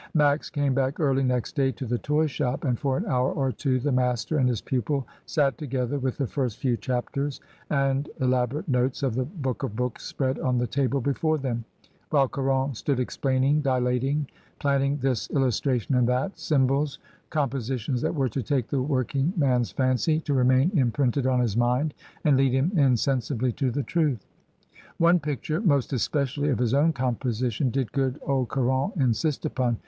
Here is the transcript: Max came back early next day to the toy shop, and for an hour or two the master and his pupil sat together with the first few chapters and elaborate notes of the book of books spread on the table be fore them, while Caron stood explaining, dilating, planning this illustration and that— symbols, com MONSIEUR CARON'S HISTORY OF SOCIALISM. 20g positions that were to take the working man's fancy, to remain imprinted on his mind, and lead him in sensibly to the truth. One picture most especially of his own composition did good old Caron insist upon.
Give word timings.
Max 0.15 0.49
came 0.49 0.73
back 0.73 0.99
early 0.99 1.21
next 1.21 1.55
day 1.55 1.71
to 1.73 1.85
the 1.85 1.99
toy 1.99 2.25
shop, 2.25 2.63
and 2.63 2.79
for 2.79 2.97
an 2.97 3.05
hour 3.05 3.31
or 3.31 3.51
two 3.51 3.79
the 3.79 3.91
master 3.91 4.39
and 4.39 4.49
his 4.49 4.59
pupil 4.59 5.05
sat 5.27 5.55
together 5.59 5.99
with 5.99 6.17
the 6.17 6.25
first 6.25 6.57
few 6.57 6.75
chapters 6.75 7.39
and 7.69 8.09
elaborate 8.19 8.67
notes 8.67 9.03
of 9.03 9.13
the 9.13 9.25
book 9.25 9.61
of 9.61 9.75
books 9.75 10.03
spread 10.03 10.39
on 10.39 10.57
the 10.57 10.65
table 10.65 10.99
be 11.01 11.13
fore 11.13 11.37
them, 11.37 11.63
while 12.09 12.27
Caron 12.27 12.73
stood 12.73 12.99
explaining, 12.99 13.61
dilating, 13.61 14.25
planning 14.57 14.97
this 14.97 15.29
illustration 15.29 15.93
and 15.93 16.07
that— 16.09 16.35
symbols, 16.39 16.97
com 17.29 17.47
MONSIEUR 17.51 17.51
CARON'S 17.59 17.67
HISTORY 17.67 17.93
OF 17.93 17.93
SOCIALISM. 17.93 17.93
20g 17.93 17.95
positions 17.95 18.01
that 18.01 18.15
were 18.15 18.29
to 18.57 18.61
take 18.63 18.67
the 18.69 18.81
working 18.81 19.33
man's 19.37 19.71
fancy, 19.71 20.19
to 20.21 20.33
remain 20.33 20.71
imprinted 20.75 21.27
on 21.27 21.39
his 21.39 21.55
mind, 21.55 21.93
and 22.23 22.37
lead 22.37 22.53
him 22.53 22.71
in 22.75 22.97
sensibly 22.97 23.51
to 23.51 23.69
the 23.69 23.83
truth. 23.83 24.25
One 24.97 25.19
picture 25.19 25.61
most 25.61 25.93
especially 25.93 26.49
of 26.49 26.57
his 26.57 26.73
own 26.73 26.91
composition 26.91 27.69
did 27.69 27.91
good 27.91 28.19
old 28.25 28.47
Caron 28.49 28.93
insist 28.95 29.45
upon. 29.45 29.77